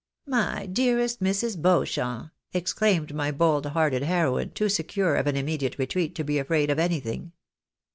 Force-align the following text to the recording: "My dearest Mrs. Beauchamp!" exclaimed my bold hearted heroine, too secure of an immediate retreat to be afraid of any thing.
"My 0.41 0.65
dearest 0.65 1.21
Mrs. 1.21 1.61
Beauchamp!" 1.61 2.31
exclaimed 2.59 3.13
my 3.13 3.29
bold 3.29 3.67
hearted 3.67 4.01
heroine, 4.01 4.49
too 4.49 4.67
secure 4.67 5.15
of 5.15 5.27
an 5.27 5.37
immediate 5.37 5.77
retreat 5.77 6.15
to 6.15 6.23
be 6.23 6.39
afraid 6.39 6.71
of 6.71 6.79
any 6.79 6.99
thing. 6.99 7.33